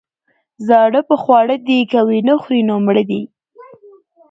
[0.35, 3.21] ـ زاړه په خواړه دي، که يې ونخوري نو مړه دي.